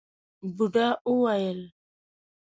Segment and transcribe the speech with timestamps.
[0.55, 1.59] بوډا وويل: